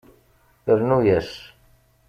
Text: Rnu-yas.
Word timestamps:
Rnu-yas. 0.79 1.31